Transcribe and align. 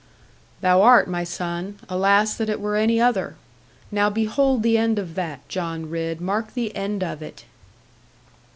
'That 0.61 0.61
thou 0.61 0.81
art, 0.81 1.07
my 1.07 1.23
son. 1.23 1.77
Alas 1.87 2.33
that 2.33 2.49
it 2.49 2.59
were 2.59 2.75
any 2.75 2.99
other! 2.99 3.35
Now 3.91 4.09
behold 4.09 4.63
the 4.63 4.75
end 4.75 4.97
of 4.97 5.13
that; 5.13 5.47
John 5.47 5.91
Ridd, 5.91 6.19
mark 6.19 6.55
the 6.55 6.75
end 6.75 7.03
of 7.03 7.21
it.' 7.21 7.45